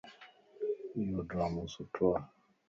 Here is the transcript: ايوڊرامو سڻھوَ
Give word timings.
ايوڊرامو 0.95 1.63
سڻھوَ 1.73 2.11